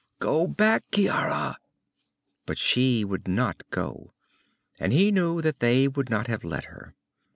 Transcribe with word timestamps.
"Go 0.17 0.47
back, 0.47 0.83
Ciara!" 0.91 1.57
But 2.47 2.57
she 2.57 3.05
would 3.05 3.27
not 3.27 3.61
go, 3.69 4.15
and 4.79 4.91
he 4.93 5.11
knew 5.11 5.43
that 5.43 5.59
they 5.59 5.87
would 5.87 6.09
not 6.09 6.25
have 6.25 6.43
let 6.43 6.63
her. 6.65 6.95